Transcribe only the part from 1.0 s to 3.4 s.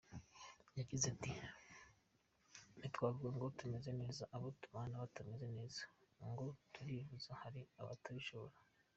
ati “Ntitwavuga